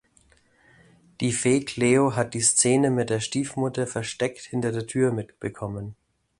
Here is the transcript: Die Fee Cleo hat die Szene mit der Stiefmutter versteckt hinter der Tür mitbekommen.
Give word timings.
Die 1.19 1.31
Fee 1.31 1.59
Cleo 1.63 2.15
hat 2.15 2.33
die 2.33 2.41
Szene 2.41 2.89
mit 2.89 3.11
der 3.11 3.19
Stiefmutter 3.19 3.85
versteckt 3.85 4.39
hinter 4.41 4.71
der 4.71 4.87
Tür 4.87 5.11
mitbekommen. 5.11 5.95